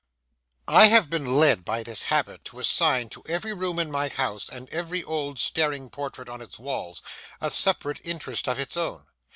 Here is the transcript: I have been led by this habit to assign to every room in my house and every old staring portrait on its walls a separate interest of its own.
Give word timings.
I 0.67 0.87
have 0.87 1.11
been 1.11 1.35
led 1.37 1.63
by 1.63 1.83
this 1.83 2.05
habit 2.05 2.43
to 2.45 2.57
assign 2.59 3.09
to 3.09 3.21
every 3.29 3.53
room 3.53 3.77
in 3.77 3.91
my 3.91 4.07
house 4.09 4.49
and 4.49 4.67
every 4.69 5.03
old 5.03 5.37
staring 5.37 5.91
portrait 5.91 6.27
on 6.27 6.41
its 6.41 6.57
walls 6.57 7.03
a 7.39 7.51
separate 7.51 8.01
interest 8.03 8.49
of 8.49 8.59
its 8.59 8.75
own. 8.75 9.05